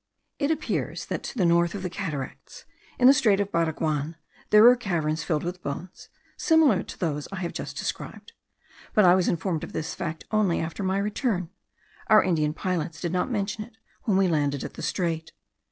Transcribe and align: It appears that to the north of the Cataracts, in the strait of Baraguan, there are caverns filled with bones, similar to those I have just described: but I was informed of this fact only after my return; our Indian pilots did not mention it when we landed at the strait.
It 0.39 0.49
appears 0.49 1.05
that 1.05 1.21
to 1.25 1.37
the 1.37 1.45
north 1.45 1.75
of 1.75 1.83
the 1.83 1.89
Cataracts, 1.91 2.65
in 2.97 3.05
the 3.05 3.13
strait 3.13 3.39
of 3.39 3.51
Baraguan, 3.51 4.15
there 4.49 4.65
are 4.65 4.75
caverns 4.75 5.23
filled 5.23 5.43
with 5.43 5.61
bones, 5.61 6.09
similar 6.37 6.81
to 6.81 6.97
those 6.97 7.27
I 7.31 7.35
have 7.35 7.53
just 7.53 7.77
described: 7.77 8.33
but 8.95 9.05
I 9.05 9.13
was 9.13 9.27
informed 9.27 9.63
of 9.63 9.73
this 9.73 9.93
fact 9.93 10.23
only 10.31 10.59
after 10.59 10.81
my 10.81 10.97
return; 10.97 11.51
our 12.07 12.23
Indian 12.23 12.55
pilots 12.55 12.99
did 12.99 13.11
not 13.13 13.29
mention 13.29 13.63
it 13.63 13.77
when 14.05 14.17
we 14.17 14.27
landed 14.27 14.63
at 14.63 14.73
the 14.73 14.81
strait. 14.81 15.33